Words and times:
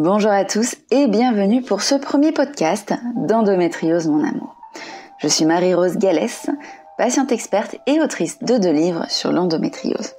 Bonjour 0.00 0.30
à 0.30 0.44
tous 0.44 0.76
et 0.92 1.08
bienvenue 1.08 1.60
pour 1.60 1.82
ce 1.82 1.96
premier 1.96 2.30
podcast 2.30 2.94
d'Endométriose 3.16 4.06
mon 4.06 4.22
amour. 4.22 4.54
Je 5.18 5.26
suis 5.26 5.44
Marie-Rose 5.44 5.96
Gallès, 5.96 6.48
patiente 6.96 7.32
experte 7.32 7.74
et 7.88 8.00
autrice 8.00 8.38
de 8.40 8.58
deux 8.58 8.70
livres 8.70 9.06
sur 9.08 9.32
l'endométriose. 9.32 10.12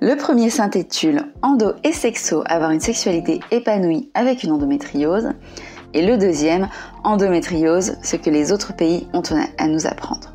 Le 0.00 0.16
premier 0.16 0.50
s'intitule 0.50 1.22
Endo 1.42 1.74
et 1.84 1.92
sexo, 1.92 2.42
avoir 2.46 2.72
une 2.72 2.80
sexualité 2.80 3.38
épanouie 3.52 4.10
avec 4.14 4.42
une 4.42 4.50
endométriose. 4.50 5.28
Et 5.94 6.04
le 6.04 6.18
deuxième, 6.18 6.68
Endométriose, 7.04 7.98
ce 8.02 8.16
que 8.16 8.30
les 8.30 8.50
autres 8.50 8.74
pays 8.74 9.06
ont 9.12 9.22
à 9.56 9.68
nous 9.68 9.86
apprendre. 9.86 10.34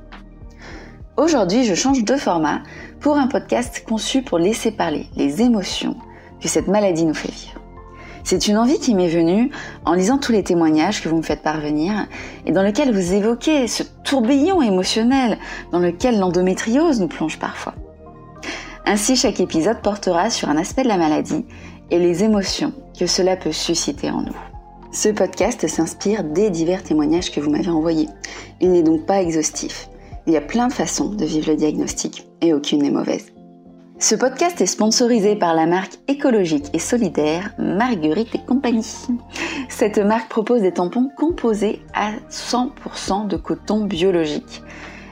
Aujourd'hui, 1.18 1.66
je 1.66 1.76
change 1.76 2.06
de 2.06 2.16
format 2.16 2.62
pour 3.02 3.18
un 3.18 3.28
podcast 3.28 3.84
conçu 3.86 4.22
pour 4.22 4.40
laisser 4.40 4.72
parler 4.72 5.08
les 5.18 5.42
émotions 5.42 5.98
que 6.40 6.48
cette 6.48 6.70
maladie 6.70 7.06
nous 7.06 7.14
fait 7.14 7.34
vivre. 7.34 7.61
C'est 8.24 8.48
une 8.48 8.58
envie 8.58 8.80
qui 8.80 8.96
m'est 8.96 9.08
venue 9.08 9.52
en 9.86 9.94
lisant 9.94 10.18
tous 10.18 10.32
les 10.32 10.44
témoignages 10.44 11.02
que 11.02 11.10
vous 11.10 11.18
me 11.18 11.22
faites 11.22 11.42
parvenir 11.42 12.08
et 12.46 12.52
dans 12.52 12.64
lequel 12.64 12.94
vous 12.94 13.14
évoquez 13.14 13.68
ce 13.68 13.84
tourbillon 14.04 14.62
émotionnel 14.62 15.38
dans 15.72 15.80
lequel 15.80 16.20
l'endométriose 16.20 17.02
nous 17.02 17.08
plonge 17.08 17.40
parfois. 17.40 17.74
Ainsi, 18.86 19.16
chaque 19.16 19.40
épisode 19.40 19.82
portera 19.82 20.30
sur 20.30 20.50
un 20.50 20.58
aspect 20.58 20.84
de 20.84 20.88
la 20.88 20.98
maladie 20.98 21.46
et 21.92 22.00
les 22.00 22.24
émotions 22.24 22.74
que 22.98 23.06
cela 23.06 23.36
peut 23.36 23.52
susciter 23.52 24.10
en 24.10 24.22
nous. 24.22 24.38
Ce 24.92 25.10
podcast 25.10 25.68
s'inspire 25.68 26.24
des 26.24 26.50
divers 26.50 26.84
témoignages 26.84 27.32
que 27.32 27.40
vous 27.40 27.50
m'avez 27.50 27.70
envoyés. 27.70 28.10
Il 28.60 28.72
n'est 28.72 28.84
donc 28.84 29.06
pas 29.06 29.22
exhaustif. 29.22 29.90
Il 30.28 30.34
y 30.34 30.38
a 30.38 30.42
plein 30.42 30.68
de 30.68 30.74
façons 30.74 31.10
de 31.10 31.26
vivre 31.26 31.50
le 31.50 31.56
diagnostic 31.56 32.28
et 32.42 32.54
aucune 32.54 32.82
n'est 32.82 32.92
mauvaise. 32.92 33.32
Ce 34.02 34.16
podcast 34.16 34.60
est 34.60 34.66
sponsorisé 34.66 35.36
par 35.36 35.54
la 35.54 35.68
marque 35.68 36.00
écologique 36.08 36.72
et 36.74 36.80
solidaire 36.80 37.52
Marguerite 37.60 38.34
et 38.34 38.40
compagnie. 38.40 38.98
Cette 39.70 40.00
marque 40.00 40.28
propose 40.28 40.64
des 40.64 40.72
tampons 40.72 41.12
composés 41.16 41.84
à 41.94 42.14
100% 42.32 43.28
de 43.28 43.38
coton 43.38 43.86
biologique. 43.86 44.64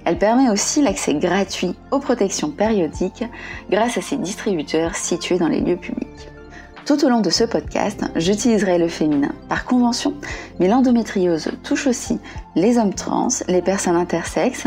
Elle 0.06 0.18
permet 0.18 0.50
aussi 0.50 0.82
l'accès 0.82 1.14
gratuit 1.14 1.76
aux 1.92 2.00
protections 2.00 2.50
périodiques 2.50 3.26
grâce 3.70 4.00
à 4.00 4.02
ses 4.02 4.18
distributeurs 4.18 4.96
situés 4.96 5.38
dans 5.38 5.50
les 5.50 5.62
lieux 5.62 5.78
publics. 5.78 6.32
Tout 6.88 7.06
au 7.06 7.10
long 7.10 7.22
de 7.22 7.30
ce 7.30 7.44
podcast, 7.44 8.04
j'utiliserai 8.16 8.80
le 8.80 8.88
féminin 8.88 9.36
par 9.50 9.66
convention, 9.66 10.16
mais 10.60 10.68
l'endométriose 10.68 11.52
touche 11.62 11.86
aussi 11.86 12.18
les 12.56 12.80
hommes 12.80 12.96
trans, 12.96 13.28
les 13.48 13.62
personnes 13.62 13.96
intersexes 13.96 14.66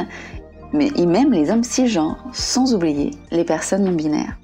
mais 0.72 0.88
et 0.96 1.06
même 1.06 1.32
les 1.32 1.50
hommes 1.50 1.64
cisgenres, 1.64 2.24
sans 2.32 2.74
oublier 2.74 3.12
les 3.30 3.44
personnes 3.44 3.84
non 3.84 3.92
binaires. 3.92 4.36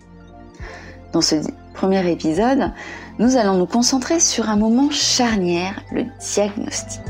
Dans 1.12 1.20
ce 1.20 1.36
premier 1.74 2.10
épisode, 2.10 2.72
nous 3.18 3.36
allons 3.36 3.56
nous 3.56 3.66
concentrer 3.66 4.20
sur 4.20 4.48
un 4.48 4.56
moment 4.56 4.90
charnière, 4.90 5.82
le 5.92 6.04
diagnostic. 6.20 7.00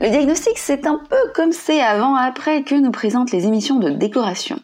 Le 0.00 0.10
diagnostic, 0.10 0.58
c'est 0.58 0.86
un 0.86 1.00
peu 1.08 1.32
comme 1.34 1.52
c'est 1.52 1.80
avant-après 1.80 2.62
que 2.62 2.74
nous 2.74 2.90
présentent 2.90 3.30
les 3.30 3.46
émissions 3.46 3.78
de 3.78 3.88
décoration. 3.88 4.58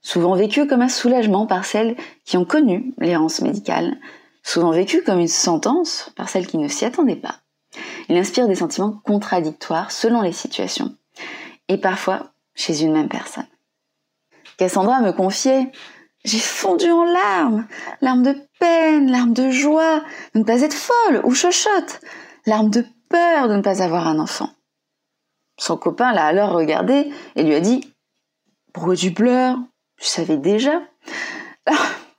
Souvent 0.00 0.34
vécu 0.34 0.66
comme 0.66 0.82
un 0.82 0.88
soulagement 0.88 1.46
par 1.46 1.64
celles 1.64 1.94
qui 2.24 2.36
ont 2.36 2.44
connu 2.44 2.92
l'errance 2.98 3.42
médicale, 3.42 3.98
souvent 4.42 4.72
vécu 4.72 5.02
comme 5.02 5.20
une 5.20 5.28
sentence 5.28 6.10
par 6.16 6.28
celles 6.28 6.48
qui 6.48 6.58
ne 6.58 6.66
s'y 6.66 6.84
attendaient 6.84 7.14
pas. 7.14 7.41
Il 8.12 8.18
inspire 8.18 8.46
des 8.46 8.56
sentiments 8.56 9.00
contradictoires 9.06 9.90
selon 9.90 10.20
les 10.20 10.32
situations, 10.32 10.94
et 11.68 11.78
parfois 11.78 12.34
chez 12.54 12.82
une 12.82 12.92
même 12.92 13.08
personne. 13.08 13.46
Cassandra 14.58 15.00
me 15.00 15.12
confiait 15.12 15.72
J'ai 16.22 16.38
fondu 16.38 16.90
en 16.90 17.04
larmes, 17.04 17.66
larmes 18.02 18.22
de 18.22 18.36
peine, 18.60 19.10
larmes 19.10 19.32
de 19.32 19.50
joie 19.50 20.02
de 20.34 20.40
ne 20.40 20.44
pas 20.44 20.60
être 20.60 20.74
folle 20.74 21.22
ou 21.24 21.32
chochotte, 21.32 22.02
larmes 22.44 22.68
de 22.68 22.84
peur 23.08 23.48
de 23.48 23.56
ne 23.56 23.62
pas 23.62 23.82
avoir 23.82 24.06
un 24.06 24.18
enfant. 24.18 24.50
Son 25.56 25.78
copain 25.78 26.12
l'a 26.12 26.26
alors 26.26 26.50
regardé 26.50 27.10
et 27.34 27.42
lui 27.42 27.54
a 27.54 27.60
dit 27.60 27.94
Pourquoi 28.74 28.94
tu 28.94 29.14
pleures? 29.14 29.56
Tu 29.98 30.06
savais 30.06 30.36
déjà 30.36 30.82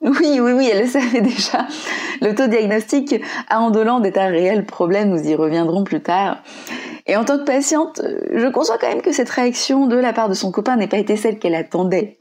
Oui, 0.03 0.39
oui, 0.41 0.51
oui, 0.51 0.69
elle 0.69 0.81
le 0.81 0.87
savait 0.87 1.21
déjà. 1.21 1.65
L'autodiagnostic 2.21 3.21
à 3.49 3.61
Andolande 3.61 4.05
est 4.05 4.17
un 4.17 4.27
réel 4.27 4.65
problème, 4.65 5.09
nous 5.09 5.29
y 5.29 5.33
reviendrons 5.33 5.85
plus 5.85 6.01
tard. 6.01 6.43
Et 7.07 7.15
en 7.15 7.23
tant 7.23 7.37
que 7.37 7.45
patiente, 7.45 8.01
je 8.33 8.47
conçois 8.47 8.77
quand 8.77 8.89
même 8.89 9.01
que 9.01 9.13
cette 9.13 9.29
réaction 9.29 9.87
de 9.87 9.95
la 9.95 10.11
part 10.11 10.27
de 10.27 10.33
son 10.33 10.51
copain 10.51 10.75
n'ait 10.75 10.87
pas 10.87 10.97
été 10.97 11.15
celle 11.15 11.39
qu'elle 11.39 11.55
attendait. 11.55 12.19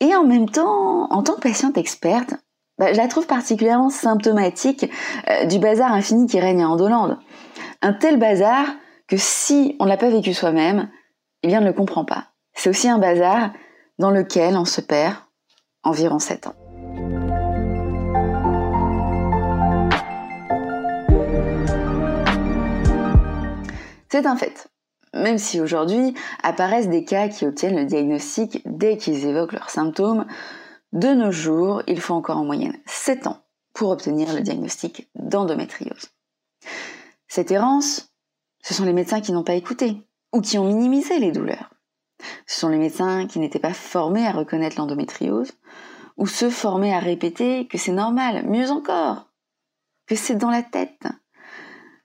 Et 0.00 0.14
en 0.14 0.24
même 0.24 0.48
temps, 0.50 1.10
en 1.10 1.22
tant 1.22 1.34
que 1.34 1.40
patiente 1.40 1.78
experte, 1.78 2.34
bah, 2.78 2.92
je 2.92 2.98
la 2.98 3.08
trouve 3.08 3.26
particulièrement 3.26 3.90
symptomatique 3.90 4.90
euh, 5.30 5.46
du 5.46 5.58
bazar 5.58 5.92
infini 5.92 6.26
qui 6.26 6.40
règne 6.40 6.62
à 6.62 6.68
Andolande. 6.68 7.18
Un 7.80 7.92
tel 7.94 8.18
bazar 8.18 8.66
que 9.08 9.16
si 9.16 9.76
on 9.78 9.84
ne 9.84 9.88
l'a 9.88 9.96
pas 9.96 10.10
vécu 10.10 10.34
soi-même, 10.34 10.90
eh 11.42 11.48
bien 11.48 11.58
on 11.58 11.62
ne 11.62 11.68
le 11.68 11.72
comprend 11.72 12.04
pas. 12.04 12.26
C'est 12.54 12.68
aussi 12.68 12.88
un 12.88 12.98
bazar 12.98 13.52
dans 13.98 14.10
lequel 14.10 14.56
on 14.56 14.64
se 14.64 14.80
perd 14.80 15.14
environ 15.82 16.18
7 16.18 16.46
ans. 16.46 16.54
C'est 24.10 24.26
un 24.26 24.36
fait. 24.36 24.68
Même 25.14 25.38
si 25.38 25.60
aujourd'hui 25.60 26.14
apparaissent 26.42 26.88
des 26.88 27.04
cas 27.04 27.28
qui 27.28 27.46
obtiennent 27.46 27.76
le 27.76 27.84
diagnostic 27.84 28.62
dès 28.66 28.96
qu'ils 28.96 29.26
évoquent 29.26 29.52
leurs 29.52 29.70
symptômes, 29.70 30.26
de 30.92 31.08
nos 31.08 31.30
jours, 31.30 31.82
il 31.86 32.00
faut 32.00 32.14
encore 32.14 32.36
en 32.36 32.44
moyenne 32.44 32.76
7 32.86 33.26
ans 33.26 33.42
pour 33.72 33.90
obtenir 33.90 34.34
le 34.34 34.42
diagnostic 34.42 35.08
d'endométriose. 35.14 36.10
Cette 37.26 37.50
errance, 37.50 38.12
ce 38.62 38.74
sont 38.74 38.84
les 38.84 38.92
médecins 38.92 39.22
qui 39.22 39.32
n'ont 39.32 39.44
pas 39.44 39.54
écouté 39.54 39.96
ou 40.32 40.42
qui 40.42 40.58
ont 40.58 40.66
minimisé 40.66 41.18
les 41.18 41.32
douleurs. 41.32 41.71
Ce 42.52 42.60
sont 42.60 42.68
les 42.68 42.76
médecins 42.76 43.26
qui 43.26 43.38
n'étaient 43.38 43.58
pas 43.58 43.72
formés 43.72 44.26
à 44.26 44.30
reconnaître 44.30 44.76
l'endométriose 44.76 45.52
ou 46.18 46.26
ceux 46.26 46.50
formés 46.50 46.92
à 46.92 46.98
répéter 46.98 47.66
que 47.66 47.78
c'est 47.78 47.92
normal, 47.92 48.44
mieux 48.46 48.70
encore, 48.70 49.30
que 50.06 50.16
c'est 50.16 50.34
dans 50.34 50.50
la 50.50 50.62
tête, 50.62 51.06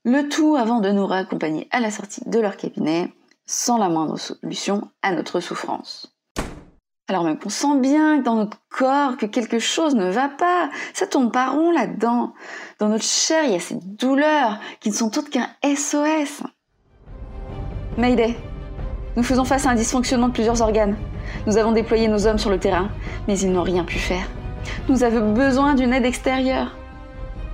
le 0.05 0.29
tout 0.29 0.55
avant 0.55 0.79
de 0.79 0.89
nous 0.89 1.05
raccompagner 1.05 1.67
à 1.71 1.81
la 1.81 1.91
sortie 1.91 2.21
de 2.25 2.39
leur 2.39 2.55
cabinet, 2.55 3.13
sans 3.45 3.77
la 3.77 3.89
moindre 3.89 4.17
solution 4.17 4.89
à 5.01 5.11
notre 5.11 5.41
souffrance. 5.41 6.15
Alors 7.09 7.25
même 7.25 7.39
qu'on 7.39 7.49
sent 7.49 7.79
bien 7.81 8.19
dans 8.19 8.35
notre 8.35 8.61
corps 8.69 9.17
que 9.17 9.25
quelque 9.25 9.59
chose 9.59 9.95
ne 9.95 10.09
va 10.09 10.29
pas, 10.29 10.69
ça 10.93 11.07
tombe 11.07 11.33
pas 11.33 11.49
rond 11.49 11.71
là-dedans. 11.71 12.33
Dans 12.79 12.87
notre 12.87 13.03
chair, 13.03 13.43
il 13.43 13.51
y 13.51 13.55
a 13.55 13.59
ces 13.59 13.75
douleurs 13.75 14.59
qui 14.79 14.91
ne 14.91 14.95
sont 14.95 15.17
autres 15.17 15.29
qu'un 15.29 15.49
SOS. 15.61 16.43
Mayday, 17.97 18.37
nous 19.17 19.23
faisons 19.23 19.45
face 19.45 19.65
à 19.65 19.71
un 19.71 19.75
dysfonctionnement 19.75 20.27
de 20.27 20.33
plusieurs 20.33 20.61
organes. 20.61 20.95
Nous 21.47 21.57
avons 21.57 21.71
déployé 21.71 22.07
nos 22.07 22.27
hommes 22.27 22.37
sur 22.37 22.51
le 22.51 22.59
terrain, 22.59 22.91
mais 23.27 23.37
ils 23.39 23.51
n'ont 23.51 23.63
rien 23.63 23.83
pu 23.83 23.97
faire. 23.97 24.29
Nous 24.89 25.03
avons 25.03 25.33
besoin 25.33 25.73
d'une 25.73 25.91
aide 25.91 26.05
extérieure. 26.05 26.77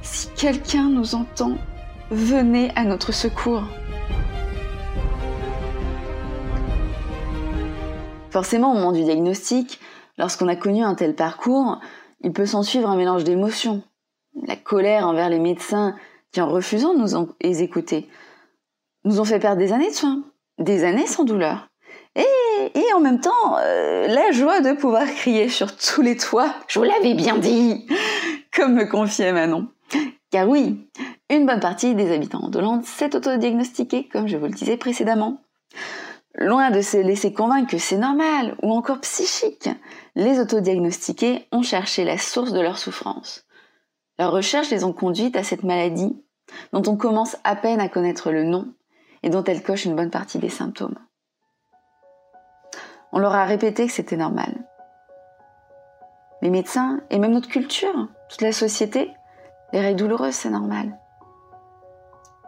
Si 0.01 0.27
quelqu'un 0.35 0.89
nous 0.89 1.15
entend, 1.15 1.53
venez 2.11 2.69
à 2.75 2.83
notre 2.83 3.13
secours. 3.13 3.63
Forcément, 8.29 8.71
au 8.71 8.75
moment 8.75 8.91
du 8.91 9.03
diagnostic, 9.03 9.79
lorsqu'on 10.17 10.49
a 10.49 10.57
connu 10.57 10.83
un 10.83 10.95
tel 10.95 11.15
parcours, 11.15 11.79
il 12.19 12.33
peut 12.33 12.45
s'en 12.45 12.63
suivre 12.63 12.89
un 12.89 12.97
mélange 12.97 13.23
d'émotions. 13.23 13.83
La 14.47 14.57
colère 14.57 15.07
envers 15.07 15.29
les 15.29 15.39
médecins 15.39 15.95
qui, 16.33 16.41
en 16.41 16.49
refusant 16.49 16.93
de 16.93 16.99
nous 16.99 17.61
écouter, 17.61 18.09
nous 19.05 19.21
ont 19.21 19.25
fait 19.25 19.39
perdre 19.39 19.59
des 19.59 19.71
années 19.71 19.91
de 19.91 19.95
soins, 19.95 20.23
des 20.59 20.83
années 20.83 21.07
sans 21.07 21.23
douleur. 21.23 21.69
Et, 22.15 22.93
en 22.95 22.99
même 22.99 23.19
temps, 23.19 23.57
euh, 23.57 24.07
la 24.07 24.31
joie 24.31 24.61
de 24.61 24.73
pouvoir 24.73 25.05
crier 25.05 25.49
sur 25.49 25.75
tous 25.75 26.01
les 26.01 26.15
toits, 26.15 26.53
je 26.67 26.77
vous 26.77 26.85
l'avais 26.85 27.15
bien 27.15 27.37
dit, 27.37 27.87
comme 28.55 28.75
me 28.75 28.85
confiait 28.85 29.33
Manon. 29.33 29.67
Car 30.29 30.47
oui, 30.47 30.87
une 31.29 31.45
bonne 31.45 31.59
partie 31.59 31.95
des 31.95 32.13
habitants 32.13 32.49
d'Hollande 32.49 32.83
s'est 32.83 33.15
autodiagnostiquée, 33.15 34.07
comme 34.07 34.27
je 34.27 34.37
vous 34.37 34.45
le 34.45 34.53
disais 34.53 34.77
précédemment. 34.77 35.41
Loin 36.35 36.71
de 36.71 36.81
se 36.81 36.97
laisser 36.97 37.33
convaincre 37.33 37.71
que 37.71 37.77
c'est 37.77 37.97
normal 37.97 38.55
ou 38.61 38.71
encore 38.71 38.99
psychique, 39.01 39.69
les 40.15 40.39
autodiagnostiqués 40.39 41.47
ont 41.51 41.61
cherché 41.63 42.03
la 42.03 42.17
source 42.17 42.51
de 42.51 42.61
leur 42.61 42.77
souffrance. 42.77 43.45
Leurs 44.19 44.31
recherches 44.31 44.69
les 44.69 44.83
ont 44.83 44.93
conduites 44.93 45.35
à 45.35 45.43
cette 45.43 45.63
maladie, 45.63 46.15
dont 46.71 46.83
on 46.87 46.95
commence 46.95 47.37
à 47.43 47.55
peine 47.55 47.79
à 47.79 47.89
connaître 47.89 48.31
le 48.31 48.43
nom 48.43 48.73
et 49.23 49.29
dont 49.29 49.43
elle 49.43 49.63
coche 49.63 49.85
une 49.85 49.95
bonne 49.95 50.11
partie 50.11 50.39
des 50.39 50.49
symptômes. 50.49 50.97
On 53.11 53.19
leur 53.19 53.33
a 53.33 53.45
répété 53.45 53.87
que 53.87 53.93
c'était 53.93 54.17
normal. 54.17 54.53
Les 56.41 56.49
médecins 56.49 57.01
et 57.09 57.19
même 57.19 57.31
notre 57.31 57.49
culture, 57.49 58.09
toute 58.29 58.41
la 58.41 58.51
société, 58.51 59.13
les 59.71 59.79
règles 59.79 59.99
douloureuses, 59.99 60.35
c'est 60.35 60.49
normal 60.49 60.97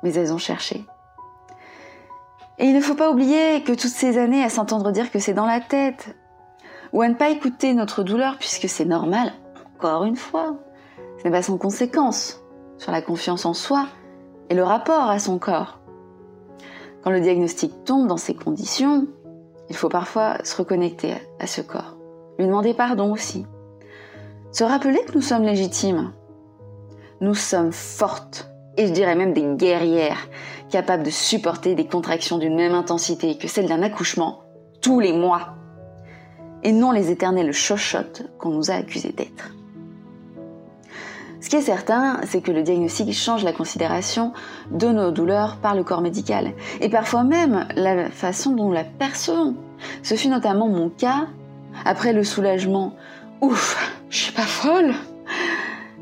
mais 0.05 0.13
elles 0.13 0.31
ont 0.31 0.37
cherché. 0.37 0.85
Et 2.59 2.65
il 2.65 2.75
ne 2.75 2.79
faut 2.79 2.95
pas 2.95 3.09
oublier 3.09 3.63
que 3.63 3.73
toutes 3.73 3.89
ces 3.89 4.17
années 4.17 4.43
à 4.43 4.49
s'entendre 4.49 4.91
dire 4.91 5.11
que 5.11 5.19
c'est 5.19 5.33
dans 5.33 5.47
la 5.47 5.59
tête, 5.59 6.15
ou 6.93 7.01
à 7.01 7.09
ne 7.09 7.15
pas 7.15 7.29
écouter 7.29 7.73
notre 7.73 8.03
douleur 8.03 8.37
puisque 8.37 8.69
c'est 8.69 8.85
normal, 8.85 9.33
encore 9.75 10.05
une 10.05 10.15
fois, 10.15 10.55
ce 11.17 11.23
n'est 11.23 11.31
pas 11.31 11.41
sans 11.41 11.57
conséquence 11.57 12.41
sur 12.77 12.91
la 12.91 13.01
confiance 13.01 13.45
en 13.45 13.53
soi 13.53 13.87
et 14.49 14.53
le 14.53 14.63
rapport 14.63 15.09
à 15.09 15.19
son 15.19 15.39
corps. 15.39 15.79
Quand 17.05 17.11
le 17.11 17.21
diagnostic 17.21 17.85
tombe 17.85 18.07
dans 18.07 18.17
ces 18.17 18.33
conditions, 18.33 19.05
il 19.69 19.75
faut 19.75 19.89
parfois 19.89 20.43
se 20.43 20.57
reconnecter 20.57 21.13
à 21.39 21.45
ce 21.45 21.61
corps, 21.61 21.95
lui 22.39 22.47
demander 22.47 22.73
pardon 22.73 23.13
aussi, 23.13 23.45
se 24.51 24.63
rappeler 24.63 24.99
que 25.05 25.13
nous 25.13 25.21
sommes 25.21 25.43
légitimes. 25.43 26.13
Nous 27.21 27.35
sommes 27.35 27.71
fortes, 27.71 28.49
et 28.75 28.87
je 28.87 28.91
dirais 28.91 29.13
même 29.13 29.33
des 29.33 29.45
guerrières, 29.55 30.17
capables 30.71 31.03
de 31.03 31.11
supporter 31.11 31.75
des 31.75 31.85
contractions 31.85 32.39
d'une 32.39 32.55
même 32.55 32.73
intensité 32.73 33.37
que 33.37 33.47
celle 33.47 33.67
d'un 33.67 33.83
accouchement 33.83 34.39
tous 34.81 34.99
les 34.99 35.13
mois, 35.13 35.53
et 36.63 36.71
non 36.71 36.89
les 36.89 37.11
éternelles 37.11 37.53
chochottes 37.53 38.23
qu'on 38.39 38.49
nous 38.49 38.71
a 38.71 38.75
accusés 38.75 39.13
d'être. 39.15 39.51
Ce 41.45 41.49
qui 41.51 41.57
est 41.57 41.61
certain, 41.61 42.21
c'est 42.25 42.41
que 42.41 42.51
le 42.51 42.63
diagnostic 42.63 43.13
change 43.13 43.43
la 43.43 43.53
considération 43.53 44.33
de 44.71 44.87
nos 44.87 45.11
douleurs 45.11 45.57
par 45.57 45.75
le 45.75 45.83
corps 45.83 46.01
médical, 46.01 46.53
et 46.81 46.89
parfois 46.89 47.23
même 47.23 47.67
la 47.75 48.09
façon 48.09 48.53
dont 48.53 48.71
la 48.71 48.83
percevons. 48.83 49.55
Ce 50.01 50.15
fut 50.15 50.27
notamment 50.27 50.67
mon 50.67 50.89
cas 50.89 51.27
après 51.85 52.13
le 52.13 52.23
soulagement 52.23 52.95
Ouf, 53.41 53.93
je 54.09 54.23
suis 54.23 54.31
pas 54.31 54.41
folle. 54.41 54.95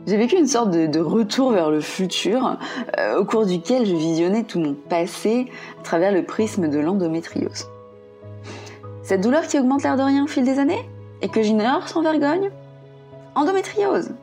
J'ai 0.08 0.16
vécu 0.16 0.38
une 0.38 0.48
sorte 0.48 0.72
de, 0.72 1.00
retour 1.02 1.52
vers 1.52 1.70
le 1.70 1.82
futur, 1.82 2.58
euh, 2.98 3.20
au 3.20 3.26
cours 3.26 3.46
duquel 3.46 3.86
je 3.86 3.96
visionnais 3.96 4.44
tout 4.44 4.62
mon 4.62 4.76
passé 4.76 5.52
à 5.82 5.84
travers 5.84 6.14
le 6.14 6.24
prisme 6.24 6.70
de 6.70 6.80
l'endométriose. 6.80 7.68
Cette 9.02 9.20
douleur 9.20 9.46
qui 9.46 9.60
augmente 9.60 9.84
l'air 9.84 9.98
de 9.98 10.04
rien 10.04 10.24
au 10.24 10.28
fil 10.28 10.46
des 10.46 10.58
années 10.58 10.90
et 11.22 11.28
que 11.28 11.44
j'ignore 11.44 11.90
sans 11.90 12.02
vergogne? 12.02 12.50
Endométriose. 13.36 14.14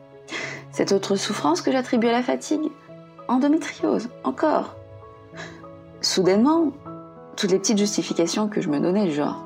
Cette 0.71 0.91
autre 0.93 1.15
souffrance 1.15 1.61
que 1.61 1.71
j'attribue 1.71 2.07
à 2.07 2.13
la 2.13 2.23
fatigue 2.23 2.71
Endométriose, 3.27 4.09
encore. 4.23 4.75
Soudainement, 6.01 6.71
toutes 7.37 7.51
les 7.51 7.59
petites 7.59 7.77
justifications 7.77 8.49
que 8.49 8.61
je 8.61 8.69
me 8.69 8.79
donnais, 8.79 9.11
genre, 9.11 9.43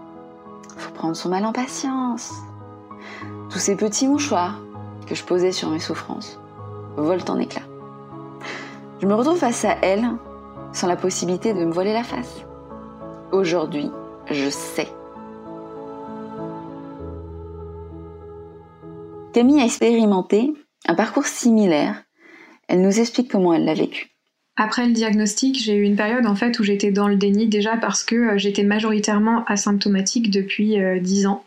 faut 0.77 0.91
prendre 0.91 1.15
son 1.15 1.29
mal 1.29 1.45
en 1.45 1.53
patience, 1.53 2.31
tous 3.49 3.59
ces 3.59 3.75
petits 3.75 4.07
mouchoirs 4.07 4.59
que 5.07 5.15
je 5.15 5.23
posais 5.23 5.51
sur 5.51 5.69
mes 5.69 5.79
souffrances 5.79 6.39
volent 6.97 7.25
en 7.27 7.39
éclats. 7.39 7.61
Je 9.01 9.07
me 9.07 9.13
retrouve 9.13 9.37
face 9.37 9.65
à 9.65 9.75
elle 9.81 10.09
sans 10.73 10.87
la 10.87 10.95
possibilité 10.95 11.53
de 11.53 11.63
me 11.63 11.71
voiler 11.71 11.93
la 11.93 12.03
face. 12.03 12.41
Aujourd'hui, 13.31 13.91
je 14.31 14.49
sais. 14.49 14.87
Camille 19.33 19.61
a 19.61 19.65
expérimenté 19.65 20.53
un 20.87 20.95
parcours 20.95 21.25
similaire. 21.25 22.03
Elle 22.67 22.81
nous 22.81 22.99
explique 22.99 23.31
comment 23.31 23.53
elle 23.53 23.65
l'a 23.65 23.73
vécu. 23.73 24.15
Après 24.57 24.85
le 24.85 24.93
diagnostic, 24.93 25.61
j'ai 25.61 25.75
eu 25.75 25.83
une 25.83 25.97
période 25.97 26.25
en 26.25 26.35
fait 26.35 26.59
où 26.59 26.63
j'étais 26.63 26.91
dans 26.91 27.09
le 27.09 27.17
déni 27.17 27.47
déjà 27.47 27.75
parce 27.75 28.03
que 28.03 28.15
euh, 28.15 28.37
j'étais 28.37 28.63
majoritairement 28.63 29.43
asymptomatique 29.45 30.31
depuis 30.31 30.77
10 31.01 31.25
euh, 31.25 31.29
ans. 31.29 31.43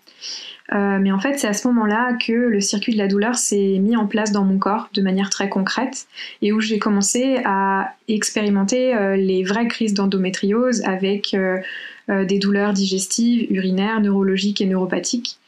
Euh, 0.75 0.99
mais 1.01 1.11
en 1.11 1.19
fait, 1.19 1.39
c'est 1.39 1.47
à 1.47 1.55
ce 1.55 1.67
moment-là 1.69 2.19
que 2.19 2.33
le 2.33 2.61
circuit 2.61 2.93
de 2.93 2.99
la 2.99 3.09
douleur 3.09 3.37
s'est 3.37 3.79
mis 3.81 3.97
en 3.97 4.07
place 4.07 4.33
dans 4.33 4.45
mon 4.45 4.59
corps 4.59 4.91
de 4.93 5.01
manière 5.01 5.31
très 5.31 5.49
concrète 5.49 6.07
et 6.43 6.53
où 6.53 6.61
j'ai 6.61 6.79
commencé 6.79 7.41
à 7.47 7.95
expérimenter 8.07 9.17
les 9.17 9.45
vraies 9.45 9.69
crises 9.69 9.95
d'endométriose 9.95 10.83
avec 10.85 11.35
des 12.09 12.39
douleurs 12.39 12.75
digestives, 12.75 13.51
urinaires, 13.51 14.03
neurologiques 14.03 14.61
et 14.61 14.67
neuropathiques. 14.67 15.39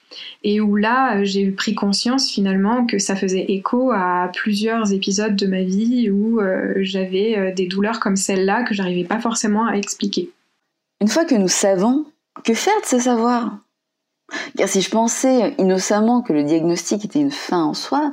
Et 0.42 0.60
où 0.60 0.76
là, 0.76 1.22
j'ai 1.24 1.50
pris 1.50 1.74
conscience 1.74 2.30
finalement 2.30 2.86
que 2.86 2.98
ça 2.98 3.16
faisait 3.16 3.46
écho 3.48 3.92
à 3.92 4.30
plusieurs 4.34 4.92
épisodes 4.92 5.36
de 5.36 5.46
ma 5.46 5.62
vie 5.62 6.10
où 6.10 6.40
j'avais 6.76 7.52
des 7.52 7.66
douleurs 7.66 8.00
comme 8.00 8.16
celle-là 8.16 8.64
que 8.64 8.74
j'arrivais 8.74 9.06
pas 9.06 9.20
forcément 9.20 9.66
à 9.66 9.74
expliquer. 9.74 10.30
Une 11.00 11.08
fois 11.08 11.24
que 11.24 11.34
nous 11.34 11.48
savons, 11.48 12.06
que 12.44 12.54
faire 12.54 12.80
de 12.82 12.86
ce 12.86 12.98
savoir? 12.98 13.58
Car 14.56 14.68
si 14.68 14.80
je 14.80 14.90
pensais 14.90 15.54
innocemment 15.58 16.22
que 16.22 16.32
le 16.32 16.44
diagnostic 16.44 17.04
était 17.04 17.20
une 17.20 17.30
fin 17.30 17.64
en 17.64 17.74
soi, 17.74 18.12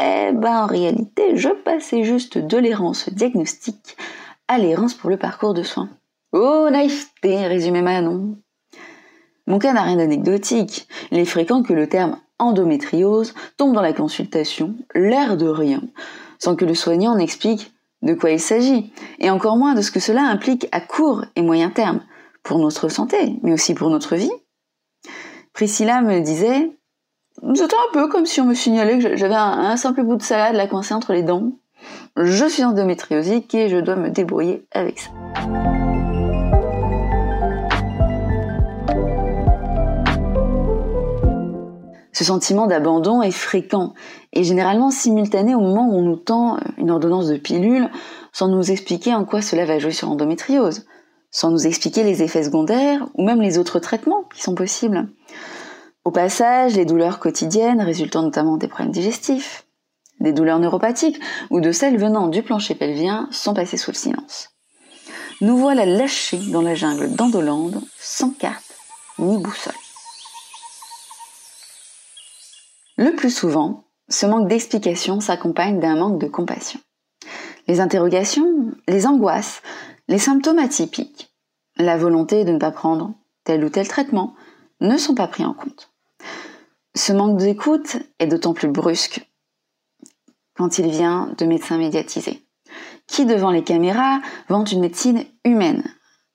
eh 0.00 0.30
ben 0.32 0.62
en 0.62 0.66
réalité, 0.66 1.36
je 1.36 1.48
passais 1.48 2.04
juste 2.04 2.38
de 2.38 2.56
l'errance 2.56 3.08
diagnostique 3.08 3.96
à 4.46 4.58
l'errance 4.58 4.94
pour 4.94 5.10
le 5.10 5.16
parcours 5.16 5.54
de 5.54 5.62
soins. 5.62 5.88
Oh 6.32 6.68
naïveté, 6.70 7.46
résumé 7.46 7.82
Manon. 7.82 8.36
Mon 9.48 9.58
cas 9.58 9.72
n'a 9.72 9.82
rien 9.82 9.96
d'anecdotique. 9.96 10.86
Il 11.10 11.18
est 11.18 11.24
fréquent 11.24 11.62
que 11.62 11.72
le 11.72 11.88
terme 11.88 12.18
endométriose 12.38 13.34
tombe 13.56 13.74
dans 13.74 13.80
la 13.80 13.94
consultation, 13.94 14.74
l'air 14.94 15.38
de 15.38 15.48
rien, 15.48 15.82
sans 16.38 16.54
que 16.54 16.66
le 16.66 16.74
soignant 16.74 17.16
n'explique 17.16 17.72
de 18.02 18.12
quoi 18.12 18.30
il 18.30 18.40
s'agit, 18.40 18.92
et 19.18 19.30
encore 19.30 19.56
moins 19.56 19.74
de 19.74 19.80
ce 19.80 19.90
que 19.90 20.00
cela 20.00 20.20
implique 20.20 20.68
à 20.70 20.80
court 20.80 21.24
et 21.34 21.40
moyen 21.40 21.70
terme, 21.70 22.02
pour 22.42 22.58
notre 22.58 22.90
santé, 22.90 23.36
mais 23.42 23.54
aussi 23.54 23.72
pour 23.72 23.88
notre 23.88 24.16
vie, 24.16 24.30
Priscilla 25.54 26.02
me 26.02 26.20
disait, 26.20 26.70
c'était 27.54 27.74
un 27.74 27.92
peu 27.92 28.08
comme 28.08 28.26
si 28.26 28.42
on 28.42 28.44
me 28.44 28.54
signalait 28.54 28.98
que 28.98 29.16
j'avais 29.16 29.34
un, 29.34 29.76
simple 29.78 30.02
bout 30.02 30.16
de 30.16 30.22
salade 30.22 30.56
là 30.56 30.66
coincé 30.66 30.92
entre 30.92 31.14
les 31.14 31.22
dents. 31.22 31.52
Je 32.16 32.44
suis 32.44 32.64
endométriosique 32.64 33.54
et 33.54 33.70
je 33.70 33.78
dois 33.78 33.96
me 33.96 34.10
débrouiller 34.10 34.66
avec 34.72 35.00
ça. 35.00 35.10
Ce 42.18 42.24
sentiment 42.24 42.66
d'abandon 42.66 43.22
est 43.22 43.30
fréquent 43.30 43.94
et 44.32 44.42
généralement 44.42 44.90
simultané 44.90 45.54
au 45.54 45.60
moment 45.60 45.88
où 45.88 45.98
on 45.98 46.02
nous 46.02 46.16
tend 46.16 46.58
une 46.76 46.90
ordonnance 46.90 47.28
de 47.28 47.36
pilule 47.36 47.88
sans 48.32 48.48
nous 48.48 48.72
expliquer 48.72 49.14
en 49.14 49.24
quoi 49.24 49.40
cela 49.40 49.64
va 49.64 49.78
jouer 49.78 49.92
sur 49.92 50.08
l'endométriose, 50.08 50.84
sans 51.30 51.52
nous 51.52 51.64
expliquer 51.64 52.02
les 52.02 52.24
effets 52.24 52.42
secondaires 52.42 53.06
ou 53.14 53.24
même 53.24 53.40
les 53.40 53.56
autres 53.56 53.78
traitements 53.78 54.24
qui 54.34 54.42
sont 54.42 54.56
possibles. 54.56 55.08
Au 56.04 56.10
passage, 56.10 56.74
les 56.74 56.86
douleurs 56.86 57.20
quotidiennes 57.20 57.82
résultant 57.82 58.22
notamment 58.22 58.56
des 58.56 58.66
problèmes 58.66 58.90
digestifs, 58.90 59.64
des 60.18 60.32
douleurs 60.32 60.58
neuropathiques 60.58 61.20
ou 61.50 61.60
de 61.60 61.70
celles 61.70 61.98
venant 61.98 62.26
du 62.26 62.42
plancher 62.42 62.74
pelvien 62.74 63.28
sont 63.30 63.54
passées 63.54 63.76
sous 63.76 63.92
le 63.92 63.96
silence. 63.96 64.48
Nous 65.40 65.56
voilà 65.56 65.86
lâchés 65.86 66.40
dans 66.50 66.62
la 66.62 66.74
jungle 66.74 67.14
d'Andolande, 67.14 67.80
sans 67.96 68.30
carte 68.30 68.74
ni 69.20 69.38
boussole. 69.38 69.72
Le 72.98 73.14
plus 73.14 73.30
souvent, 73.30 73.84
ce 74.08 74.26
manque 74.26 74.48
d'explication 74.48 75.20
s'accompagne 75.20 75.78
d'un 75.78 75.94
manque 75.94 76.20
de 76.20 76.26
compassion. 76.26 76.80
Les 77.68 77.78
interrogations, 77.78 78.72
les 78.88 79.06
angoisses, 79.06 79.62
les 80.08 80.18
symptômes 80.18 80.58
atypiques, 80.58 81.32
la 81.76 81.96
volonté 81.96 82.44
de 82.44 82.50
ne 82.50 82.58
pas 82.58 82.72
prendre 82.72 83.14
tel 83.44 83.64
ou 83.64 83.68
tel 83.68 83.86
traitement 83.86 84.34
ne 84.80 84.96
sont 84.96 85.14
pas 85.14 85.28
pris 85.28 85.44
en 85.44 85.54
compte. 85.54 85.92
Ce 86.96 87.12
manque 87.12 87.38
d'écoute 87.38 87.98
est 88.18 88.26
d'autant 88.26 88.52
plus 88.52 88.66
brusque 88.66 89.24
quand 90.56 90.78
il 90.78 90.88
vient 90.90 91.32
de 91.38 91.46
médecins 91.46 91.78
médiatisés, 91.78 92.42
qui 93.06 93.26
devant 93.26 93.52
les 93.52 93.62
caméras 93.62 94.20
vendent 94.48 94.72
une 94.72 94.80
médecine 94.80 95.24
humaine, 95.44 95.84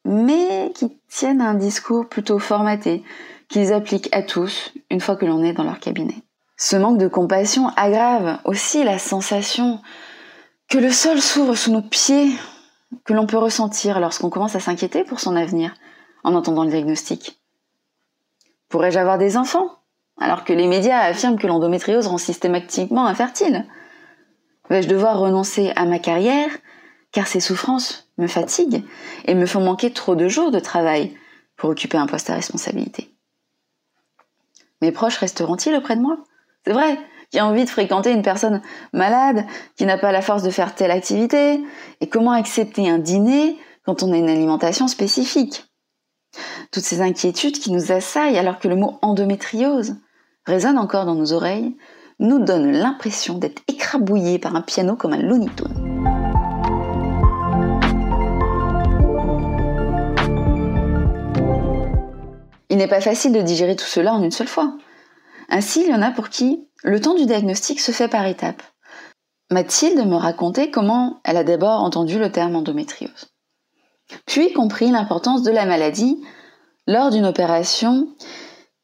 mais 0.05 0.71
qui 0.73 0.97
tiennent 1.09 1.41
un 1.41 1.55
discours 1.55 2.07
plutôt 2.07 2.39
formaté, 2.39 3.03
qu'ils 3.49 3.73
appliquent 3.73 4.15
à 4.15 4.23
tous 4.23 4.71
une 4.89 5.01
fois 5.01 5.17
que 5.17 5.25
l'on 5.25 5.43
est 5.43 5.51
dans 5.51 5.65
leur 5.65 5.81
cabinet. 5.81 6.23
Ce 6.65 6.77
manque 6.77 6.97
de 6.97 7.09
compassion 7.09 7.67
aggrave 7.75 8.39
aussi 8.45 8.85
la 8.85 8.97
sensation 8.97 9.81
que 10.69 10.77
le 10.77 10.93
sol 10.93 11.19
s'ouvre 11.19 11.55
sous 11.55 11.73
nos 11.73 11.81
pieds, 11.81 12.31
que 13.03 13.11
l'on 13.11 13.25
peut 13.25 13.37
ressentir 13.37 13.99
lorsqu'on 13.99 14.29
commence 14.29 14.55
à 14.55 14.61
s'inquiéter 14.61 15.03
pour 15.03 15.19
son 15.19 15.35
avenir 15.35 15.73
en 16.23 16.33
entendant 16.35 16.63
le 16.63 16.69
diagnostic. 16.69 17.37
Pourrais-je 18.69 18.97
avoir 18.97 19.17
des 19.17 19.35
enfants? 19.35 19.71
Alors 20.17 20.45
que 20.45 20.53
les 20.53 20.67
médias 20.67 21.01
affirment 21.01 21.37
que 21.37 21.47
l'endométriose 21.47 22.07
rend 22.07 22.17
systématiquement 22.17 23.07
infertile. 23.07 23.65
Vais-je 24.69 24.87
devoir 24.87 25.19
renoncer 25.19 25.73
à 25.75 25.83
ma 25.83 25.99
carrière? 25.99 26.49
Car 27.11 27.27
ces 27.27 27.41
souffrances 27.41 28.09
me 28.17 28.27
fatiguent 28.27 28.85
et 29.25 29.35
me 29.35 29.47
font 29.47 29.59
manquer 29.59 29.91
trop 29.91 30.15
de 30.15 30.29
jours 30.29 30.49
de 30.49 30.61
travail 30.61 31.13
pour 31.57 31.71
occuper 31.71 31.97
un 31.97 32.07
poste 32.07 32.29
à 32.29 32.35
responsabilité. 32.35 33.13
Mes 34.81 34.93
proches 34.93 35.17
resteront-ils 35.17 35.75
auprès 35.75 35.97
de 35.97 36.01
moi? 36.01 36.19
C'est 36.65 36.71
vrai, 36.71 36.97
qui 37.29 37.39
a 37.39 37.45
envie 37.45 37.65
de 37.65 37.69
fréquenter 37.69 38.11
une 38.11 38.21
personne 38.21 38.61
malade, 38.93 39.45
qui 39.75 39.85
n'a 39.85 39.97
pas 39.97 40.13
la 40.13 40.21
force 40.21 40.43
de 40.43 40.49
faire 40.49 40.75
telle 40.75 40.91
activité, 40.91 41.59
et 41.99 42.07
comment 42.07 42.31
accepter 42.31 42.89
un 42.89 42.99
dîner 42.99 43.57
quand 43.85 44.01
on 44.01 44.13
a 44.13 44.17
une 44.17 44.29
alimentation 44.29 44.87
spécifique? 44.87 45.65
Toutes 46.71 46.83
ces 46.83 47.01
inquiétudes 47.01 47.59
qui 47.59 47.71
nous 47.71 47.91
assaillent 47.91 48.37
alors 48.37 48.59
que 48.59 48.69
le 48.69 48.77
mot 48.77 48.97
endométriose 49.01 49.97
résonne 50.45 50.77
encore 50.77 51.05
dans 51.05 51.15
nos 51.15 51.33
oreilles, 51.33 51.75
nous 52.19 52.39
donne 52.39 52.71
l'impression 52.71 53.37
d'être 53.37 53.61
écrabouillés 53.67 54.39
par 54.39 54.55
un 54.55 54.61
piano 54.61 54.95
comme 54.95 55.13
un 55.13 55.21
Looney. 55.21 55.49
Il 62.69 62.77
n'est 62.77 62.87
pas 62.87 63.01
facile 63.01 63.33
de 63.33 63.41
digérer 63.41 63.75
tout 63.75 63.85
cela 63.85 64.13
en 64.13 64.23
une 64.23 64.31
seule 64.31 64.47
fois. 64.47 64.73
Ainsi, 65.53 65.81
il 65.81 65.89
y 65.89 65.93
en 65.93 66.01
a 66.01 66.09
pour 66.09 66.29
qui 66.29 66.67
Le 66.83 66.99
temps 66.99 67.13
du 67.13 67.27
diagnostic 67.27 67.79
se 67.79 67.91
fait 67.91 68.07
par 68.07 68.25
étapes. 68.25 68.63
Mathilde 69.51 70.03
me 70.07 70.15
racontait 70.15 70.71
comment 70.71 71.21
elle 71.23 71.37
a 71.37 71.43
d'abord 71.43 71.83
entendu 71.83 72.17
le 72.17 72.31
terme 72.31 72.55
endométriose, 72.55 73.27
puis 74.25 74.51
compris 74.51 74.89
l'importance 74.89 75.43
de 75.43 75.51
la 75.51 75.67
maladie 75.67 76.19
lors 76.87 77.11
d'une 77.11 77.27
opération 77.27 78.07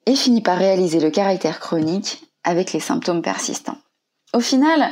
et 0.05 0.15
finit 0.15 0.43
par 0.43 0.59
réaliser 0.59 0.99
le 0.99 1.09
caractère 1.09 1.59
chronique 1.59 2.23
avec 2.43 2.71
les 2.71 2.79
symptômes 2.79 3.23
persistants. 3.23 3.79
Au 4.33 4.39
final, 4.39 4.91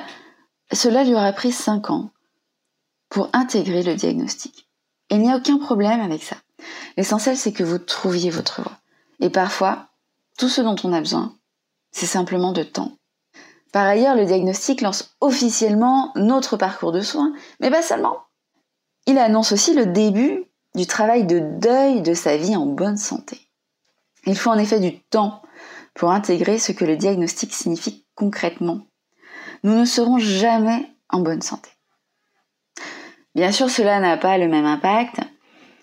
cela 0.72 1.04
lui 1.04 1.14
aura 1.14 1.32
pris 1.32 1.52
5 1.52 1.92
ans 1.92 2.10
pour 3.10 3.30
intégrer 3.34 3.84
le 3.84 3.94
diagnostic. 3.94 4.68
Et 5.12 5.16
il 5.16 5.22
n'y 5.22 5.32
a 5.32 5.38
aucun 5.38 5.60
problème 5.60 6.02
avec 6.02 6.24
ça. 6.24 6.38
L'essentiel, 6.98 7.38
c'est 7.38 7.54
que 7.54 7.64
vous 7.64 7.78
trouviez 7.78 8.32
votre 8.32 8.64
voie. 8.64 8.80
Et 9.20 9.30
parfois, 9.30 9.90
tout 10.40 10.50
ce 10.50 10.62
dont 10.62 10.76
on 10.84 10.92
a 10.92 11.00
besoin, 11.00 11.38
c'est 11.92 12.06
simplement 12.06 12.52
de 12.52 12.64
temps. 12.64 12.94
Par 13.74 13.86
ailleurs, 13.86 14.16
le 14.16 14.26
diagnostic 14.26 14.82
lance 14.82 15.16
officiellement 15.22 16.12
notre 16.16 16.58
parcours 16.58 16.92
de 16.92 17.02
soins, 17.02 17.34
mais 17.60 17.70
pas 17.70 17.82
seulement. 17.82 18.18
Il 19.06 19.18
annonce 19.18 19.52
aussi 19.52 19.74
le 19.74 19.86
début 19.86 20.46
du 20.76 20.86
travail 20.86 21.26
de 21.26 21.40
deuil 21.40 22.02
de 22.02 22.14
sa 22.14 22.38
vie 22.38 22.56
en 22.56 22.66
bonne 22.66 22.98
santé. 22.98 23.40
Il 24.26 24.38
faut 24.38 24.50
en 24.50 24.58
effet 24.58 24.80
du 24.80 25.00
temps 25.00 25.42
pour 25.94 26.12
intégrer 26.12 26.60
ce 26.60 26.72
que 26.72 26.86
le 26.86 26.98
diagnostic 26.98 27.54
signifie 27.54 28.06
concrètement. 28.16 28.82
Nous 29.64 29.74
ne 29.74 29.86
serons 29.86 30.20
jamais 30.20 30.88
en 31.10 31.20
bonne 31.20 31.42
santé. 31.42 31.70
Bien 33.36 33.52
sûr, 33.52 33.70
cela 33.70 34.00
n'a 34.00 34.18
pas 34.18 34.38
le 34.38 34.48
même 34.48 34.66
impact 34.66 35.20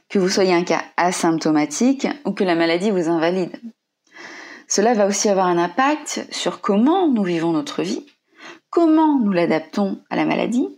que 0.09 0.19
vous 0.19 0.29
soyez 0.29 0.53
un 0.53 0.65
cas 0.65 0.83
asymptomatique 0.97 2.07
ou 2.25 2.33
que 2.33 2.45
la 2.45 2.55
maladie 2.55 2.91
vous 2.91 3.09
invalide. 3.09 3.57
Cela 4.69 4.95
va 4.95 5.07
aussi 5.07 5.29
avoir 5.29 5.47
un 5.47 5.59
impact 5.59 6.27
sur 6.31 6.61
comment 6.61 7.09
nous 7.09 7.25
vivons 7.25 7.53
notre 7.53 7.83
vie, 7.83 8.05
comment 8.71 9.19
nous 9.19 9.33
l'adaptons 9.33 10.01
à 10.11 10.17
la 10.17 10.25
maladie 10.25 10.69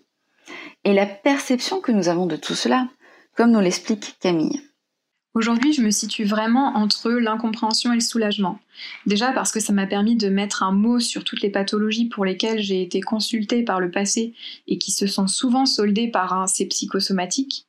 et 0.85 0.93
la 0.93 1.07
perception 1.07 1.81
que 1.81 1.93
nous 1.93 2.09
avons 2.09 2.27
de 2.27 2.37
tout 2.37 2.55
cela, 2.55 2.89
comme 3.37 3.51
nous 3.51 3.61
l'explique 3.61 4.17
Camille. 4.21 4.63
Aujourd'hui, 5.37 5.75
je 5.75 5.83
me 5.83 5.91
situe 5.91 6.25
vraiment 6.25 6.77
entre 6.77 7.11
l'incompréhension 7.11 7.93
et 7.93 7.97
le 7.97 8.01
soulagement. 8.01 8.59
Déjà 9.05 9.33
parce 9.33 9.53
que 9.53 9.61
ça 9.61 9.75
m'a 9.75 9.87
permis 9.87 10.17
de 10.17 10.31
mettre 10.31 10.63
un 10.63 10.73
mot 10.73 10.99
sur 10.99 11.25
toutes 11.25 11.43
les 11.43 11.51
pathologies 11.51 12.09
pour 12.09 12.25
lesquelles 12.25 12.63
j'ai 12.63 12.81
été 12.81 13.03
consultée 13.03 13.63
par 13.63 13.79
le 13.79 13.91
passé 13.91 14.33
et 14.67 14.79
qui 14.79 14.93
se 14.93 15.07
sont 15.07 15.27
souvent 15.27 15.67
soldées 15.67 16.09
par 16.09 16.33
un 16.33 16.47
C 16.47 16.67
psychosomatique. 16.67 17.67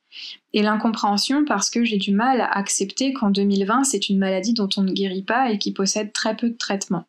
Et 0.54 0.62
l'incompréhension 0.62 1.44
parce 1.44 1.70
que 1.70 1.84
j'ai 1.84 1.98
du 1.98 2.12
mal 2.12 2.40
à 2.40 2.50
accepter 2.50 3.12
qu'en 3.12 3.30
2020, 3.30 3.84
c'est 3.84 4.08
une 4.08 4.18
maladie 4.18 4.54
dont 4.54 4.68
on 4.76 4.82
ne 4.82 4.92
guérit 4.92 5.22
pas 5.22 5.50
et 5.50 5.58
qui 5.58 5.72
possède 5.72 6.12
très 6.12 6.36
peu 6.36 6.50
de 6.50 6.56
traitements. 6.56 7.06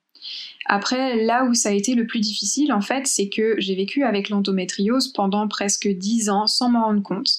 Après, 0.66 1.24
là 1.24 1.46
où 1.46 1.54
ça 1.54 1.70
a 1.70 1.72
été 1.72 1.96
le 1.96 2.06
plus 2.06 2.20
difficile, 2.20 2.74
en 2.74 2.82
fait, 2.82 3.08
c'est 3.08 3.30
que 3.30 3.56
j'ai 3.58 3.75
vécu 3.75 4.04
avec 4.04 4.30
l'endométriose 4.30 5.08
pendant 5.13 5.48
presque 5.48 5.88
10 5.88 6.30
ans 6.30 6.48
sans 6.48 6.70
m'en 6.70 6.86
rendre 6.86 7.01
compte. 7.01 7.32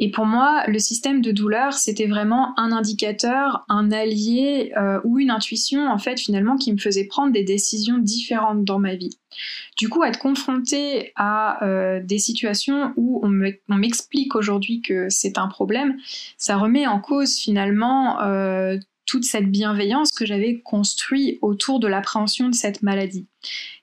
Et 0.00 0.10
pour 0.12 0.26
moi, 0.26 0.62
le 0.68 0.78
système 0.78 1.20
de 1.20 1.32
douleur, 1.32 1.72
c'était 1.72 2.06
vraiment 2.06 2.58
un 2.58 2.70
indicateur, 2.70 3.64
un 3.68 3.90
allié 3.90 4.72
euh, 4.76 5.00
ou 5.02 5.18
une 5.18 5.30
intuition, 5.30 5.88
en 5.88 5.98
fait, 5.98 6.20
finalement, 6.20 6.56
qui 6.56 6.72
me 6.72 6.78
faisait 6.78 7.04
prendre 7.04 7.32
des 7.32 7.42
décisions 7.42 7.98
différentes 7.98 8.64
dans 8.64 8.78
ma 8.78 8.94
vie. 8.94 9.18
Du 9.76 9.88
coup, 9.88 10.04
être 10.04 10.20
confronté 10.20 11.12
à 11.16 11.64
euh, 11.64 12.00
des 12.02 12.18
situations 12.18 12.92
où 12.96 13.20
on 13.24 13.76
m'explique 13.76 14.36
aujourd'hui 14.36 14.82
que 14.82 15.08
c'est 15.08 15.36
un 15.36 15.48
problème, 15.48 15.96
ça 16.36 16.56
remet 16.56 16.86
en 16.86 17.00
cause 17.00 17.36
finalement 17.36 18.20
euh, 18.22 18.78
toute 19.04 19.24
cette 19.24 19.50
bienveillance 19.50 20.12
que 20.12 20.26
j'avais 20.26 20.60
construite 20.60 21.38
autour 21.42 21.80
de 21.80 21.88
l'appréhension 21.88 22.48
de 22.48 22.54
cette 22.54 22.82
maladie. 22.82 23.26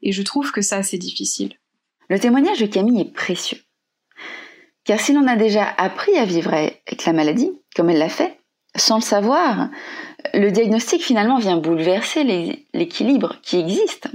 Et 0.01 0.13
je 0.13 0.21
trouve 0.21 0.51
que 0.53 0.61
ça, 0.61 0.81
c'est 0.81 0.97
difficile. 0.97 1.53
Le 2.09 2.19
témoignage 2.19 2.59
de 2.59 2.67
Camille 2.67 3.01
est 3.01 3.13
précieux. 3.13 3.57
Car 4.85 4.99
si 4.99 5.13
l'on 5.13 5.27
a 5.27 5.35
déjà 5.35 5.67
appris 5.77 6.15
à 6.17 6.25
vivre 6.25 6.53
avec 6.53 7.05
la 7.05 7.13
maladie, 7.13 7.51
comme 7.75 7.89
elle 7.89 7.97
l'a 7.97 8.09
fait, 8.09 8.39
sans 8.75 8.97
le 8.97 9.01
savoir, 9.01 9.69
le 10.33 10.51
diagnostic 10.51 11.01
finalement 11.01 11.39
vient 11.39 11.57
bouleverser 11.57 12.23
l'équilibre 12.73 13.37
qui 13.41 13.59
existe. 13.59 14.09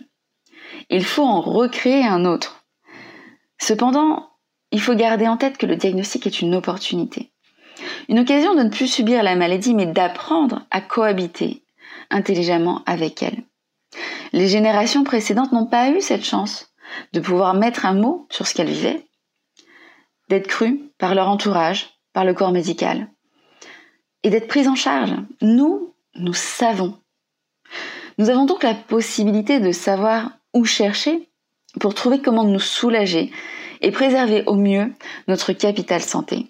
Il 0.89 1.05
faut 1.05 1.25
en 1.25 1.41
recréer 1.41 2.05
un 2.05 2.25
autre. 2.25 2.65
Cependant, 3.59 4.31
il 4.71 4.81
faut 4.81 4.95
garder 4.95 5.27
en 5.27 5.37
tête 5.37 5.59
que 5.59 5.67
le 5.67 5.77
diagnostic 5.77 6.27
est 6.27 6.41
une 6.41 6.55
opportunité. 6.55 7.33
Une 8.09 8.21
occasion 8.21 8.55
de 8.55 8.62
ne 8.62 8.71
plus 8.71 8.87
subir 8.87 9.23
la 9.23 9.37
maladie, 9.37 9.75
mais 9.75 9.87
d'apprendre 9.87 10.67
à 10.71 10.81
cohabiter 10.81 11.65
intelligemment 12.11 12.83
avec 12.87 13.23
elle. 13.23 13.43
Les 14.33 14.49
générations 14.49 15.05
précédentes 15.05 15.53
n'ont 15.53 15.67
pas 15.67 15.91
eu 15.91 16.00
cette 16.00 16.25
chance 16.25 16.73
de 17.12 17.21
pouvoir 17.21 17.55
mettre 17.55 17.87
un 17.87 17.95
mot 17.95 18.27
sur 18.31 18.47
ce 18.47 18.55
qu'elles 18.55 18.69
vivaient 18.69 19.07
d'être 20.31 20.47
crues 20.47 20.81
par 20.97 21.15
leur 21.15 21.29
entourage, 21.29 21.91
par 22.15 22.25
le 22.25 22.33
corps 22.33 22.53
médical, 22.53 23.09
et 24.23 24.31
d'être 24.31 24.49
prises 24.49 24.69
en 24.69 24.75
charge. 24.75 25.13
Nous, 25.43 25.93
nous 26.15 26.33
savons. 26.33 26.97
Nous 28.17 28.31
avons 28.31 28.47
donc 28.47 28.63
la 28.63 28.75
possibilité 28.75 29.61
de 29.61 29.73
savoir 29.73 30.31
où 30.55 30.65
chercher 30.65 31.29
pour 31.79 31.95
trouver 31.95 32.21
comment 32.21 32.45
nous 32.45 32.61
soulager 32.61 33.31
et 33.81 33.91
préserver 33.91 34.45
au 34.47 34.55
mieux 34.55 34.93
notre 35.29 35.53
capital 35.53 36.01
santé, 36.01 36.47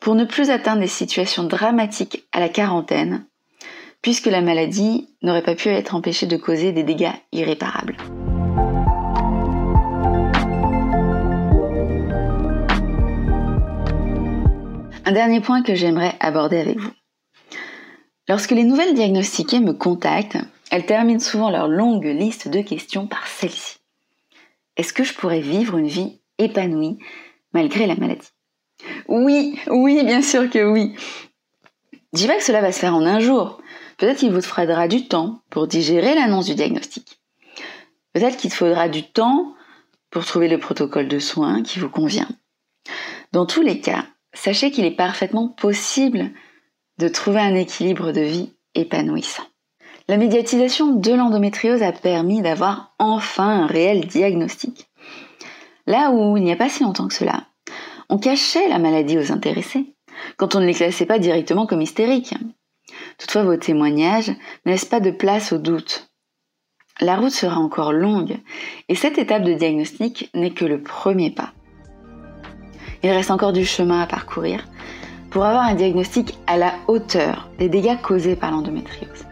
pour 0.00 0.14
ne 0.14 0.24
plus 0.24 0.50
atteindre 0.50 0.80
des 0.80 0.86
situations 0.86 1.44
dramatiques 1.44 2.26
à 2.32 2.40
la 2.40 2.48
quarantaine, 2.48 3.24
puisque 4.02 4.26
la 4.26 4.40
maladie 4.40 5.08
n'aurait 5.22 5.42
pas 5.42 5.54
pu 5.54 5.68
être 5.68 5.94
empêchée 5.94 6.26
de 6.26 6.36
causer 6.36 6.72
des 6.72 6.82
dégâts 6.82 7.14
irréparables. 7.32 7.96
Un 15.04 15.12
dernier 15.12 15.40
point 15.40 15.62
que 15.62 15.74
j'aimerais 15.74 16.14
aborder 16.20 16.58
avec 16.58 16.78
vous. 16.78 16.92
Lorsque 18.28 18.52
les 18.52 18.62
nouvelles 18.62 18.94
diagnostiquées 18.94 19.58
me 19.58 19.72
contactent, 19.72 20.38
elles 20.70 20.86
terminent 20.86 21.18
souvent 21.18 21.50
leur 21.50 21.66
longue 21.66 22.04
liste 22.04 22.46
de 22.46 22.60
questions 22.60 23.08
par 23.08 23.26
celle-ci. 23.26 23.78
Est-ce 24.76 24.92
que 24.92 25.02
je 25.02 25.12
pourrais 25.12 25.40
vivre 25.40 25.76
une 25.76 25.88
vie 25.88 26.20
épanouie 26.38 26.98
malgré 27.52 27.86
la 27.86 27.96
maladie? 27.96 28.28
Oui, 29.08 29.58
oui, 29.66 30.04
bien 30.04 30.22
sûr 30.22 30.48
que 30.48 30.64
oui. 30.64 30.94
Dis 32.12 32.28
pas 32.28 32.36
que 32.36 32.44
cela 32.44 32.60
va 32.60 32.70
se 32.70 32.78
faire 32.78 32.94
en 32.94 33.04
un 33.04 33.18
jour. 33.18 33.60
Peut-être 33.98 34.18
qu'il 34.18 34.32
vous 34.32 34.40
faudra 34.40 34.86
du 34.86 35.08
temps 35.08 35.42
pour 35.50 35.66
digérer 35.66 36.14
l'annonce 36.14 36.46
du 36.46 36.54
diagnostic. 36.54 37.20
Peut-être 38.12 38.36
qu'il 38.36 38.50
te 38.50 38.56
faudra 38.56 38.88
du 38.88 39.02
temps 39.02 39.54
pour 40.10 40.24
trouver 40.24 40.46
le 40.46 40.58
protocole 40.58 41.08
de 41.08 41.18
soins 41.18 41.62
qui 41.62 41.80
vous 41.80 41.90
convient. 41.90 42.28
Dans 43.32 43.46
tous 43.46 43.62
les 43.62 43.80
cas, 43.80 44.04
sachez 44.32 44.70
qu'il 44.70 44.84
est 44.84 44.96
parfaitement 44.96 45.48
possible 45.48 46.30
de 46.98 47.08
trouver 47.08 47.40
un 47.40 47.54
équilibre 47.54 48.12
de 48.12 48.20
vie 48.20 48.52
épanouissant. 48.74 49.44
La 50.08 50.16
médiatisation 50.16 50.94
de 50.94 51.12
l'endométriose 51.12 51.82
a 51.82 51.92
permis 51.92 52.42
d'avoir 52.42 52.94
enfin 52.98 53.62
un 53.62 53.66
réel 53.66 54.06
diagnostic. 54.06 54.88
Là 55.86 56.10
où 56.10 56.36
il 56.36 56.42
n'y 56.42 56.52
a 56.52 56.56
pas 56.56 56.68
si 56.68 56.82
longtemps 56.82 57.08
que 57.08 57.14
cela, 57.14 57.46
on 58.08 58.18
cachait 58.18 58.68
la 58.68 58.78
maladie 58.78 59.18
aux 59.18 59.32
intéressés, 59.32 59.94
quand 60.36 60.54
on 60.54 60.60
ne 60.60 60.66
les 60.66 60.74
classait 60.74 61.06
pas 61.06 61.18
directement 61.18 61.66
comme 61.66 61.82
hystériques. 61.82 62.34
Toutefois, 63.18 63.44
vos 63.44 63.56
témoignages 63.56 64.32
ne 64.66 64.72
laissent 64.72 64.84
pas 64.84 65.00
de 65.00 65.10
place 65.10 65.52
au 65.52 65.58
doute. 65.58 66.08
La 67.00 67.16
route 67.16 67.30
sera 67.30 67.56
encore 67.56 67.92
longue, 67.92 68.36
et 68.88 68.94
cette 68.94 69.18
étape 69.18 69.44
de 69.44 69.54
diagnostic 69.54 70.30
n'est 70.34 70.52
que 70.52 70.64
le 70.64 70.82
premier 70.82 71.30
pas. 71.30 71.52
Il 73.02 73.10
reste 73.10 73.30
encore 73.30 73.52
du 73.52 73.64
chemin 73.64 74.00
à 74.00 74.06
parcourir 74.06 74.64
pour 75.30 75.44
avoir 75.44 75.64
un 75.64 75.74
diagnostic 75.74 76.38
à 76.46 76.56
la 76.56 76.72
hauteur 76.86 77.48
des 77.58 77.68
dégâts 77.68 78.00
causés 78.00 78.36
par 78.36 78.50
l'endométriose. 78.50 79.24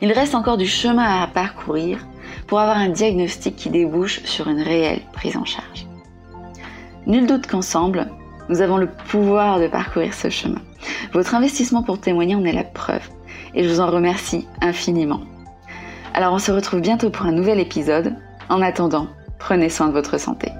Il 0.00 0.12
reste 0.12 0.34
encore 0.34 0.56
du 0.56 0.66
chemin 0.66 1.22
à 1.22 1.26
parcourir 1.26 2.06
pour 2.46 2.60
avoir 2.60 2.76
un 2.76 2.88
diagnostic 2.88 3.56
qui 3.56 3.70
débouche 3.70 4.22
sur 4.24 4.48
une 4.48 4.62
réelle 4.62 5.02
prise 5.12 5.36
en 5.36 5.44
charge. 5.44 5.86
Nul 7.06 7.26
doute 7.26 7.46
qu'ensemble, 7.46 8.08
nous 8.48 8.60
avons 8.60 8.76
le 8.76 8.88
pouvoir 8.88 9.58
de 9.58 9.66
parcourir 9.66 10.14
ce 10.14 10.28
chemin. 10.30 10.60
Votre 11.12 11.34
investissement 11.34 11.82
pour 11.82 12.00
témoigner 12.00 12.34
en 12.34 12.44
est 12.44 12.52
la 12.52 12.64
preuve 12.64 13.08
et 13.54 13.64
je 13.64 13.68
vous 13.68 13.80
en 13.80 13.90
remercie 13.90 14.46
infiniment. 14.60 15.20
Alors 16.14 16.32
on 16.32 16.38
se 16.38 16.52
retrouve 16.52 16.80
bientôt 16.80 17.10
pour 17.10 17.26
un 17.26 17.32
nouvel 17.32 17.60
épisode. 17.60 18.14
En 18.48 18.62
attendant, 18.62 19.08
prenez 19.38 19.68
soin 19.68 19.88
de 19.88 19.92
votre 19.92 20.18
santé. 20.18 20.50